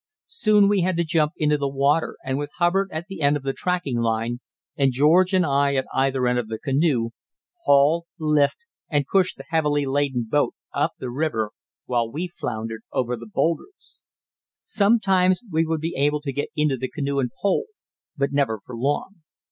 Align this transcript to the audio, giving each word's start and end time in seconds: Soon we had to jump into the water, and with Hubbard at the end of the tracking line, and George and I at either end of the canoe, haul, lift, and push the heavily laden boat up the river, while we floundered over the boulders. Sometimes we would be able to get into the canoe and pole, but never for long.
Soon 0.33 0.67
we 0.67 0.81
had 0.81 0.97
to 0.97 1.03
jump 1.03 1.33
into 1.37 1.59
the 1.59 1.69
water, 1.69 2.17
and 2.25 2.39
with 2.39 2.49
Hubbard 2.57 2.89
at 2.91 3.05
the 3.07 3.21
end 3.21 3.37
of 3.37 3.43
the 3.43 3.53
tracking 3.53 3.99
line, 3.99 4.39
and 4.75 4.91
George 4.91 5.31
and 5.31 5.45
I 5.45 5.75
at 5.75 5.85
either 5.93 6.27
end 6.27 6.39
of 6.39 6.47
the 6.47 6.57
canoe, 6.57 7.11
haul, 7.65 8.07
lift, 8.17 8.65
and 8.89 9.05
push 9.05 9.35
the 9.35 9.45
heavily 9.49 9.85
laden 9.85 10.25
boat 10.27 10.55
up 10.73 10.93
the 10.97 11.11
river, 11.11 11.51
while 11.85 12.11
we 12.11 12.27
floundered 12.27 12.81
over 12.91 13.15
the 13.15 13.29
boulders. 13.31 13.99
Sometimes 14.63 15.41
we 15.51 15.67
would 15.67 15.81
be 15.81 15.93
able 15.95 16.21
to 16.21 16.33
get 16.33 16.49
into 16.55 16.77
the 16.77 16.89
canoe 16.89 17.19
and 17.19 17.29
pole, 17.39 17.65
but 18.17 18.31
never 18.33 18.59
for 18.59 18.75
long. 18.75 19.17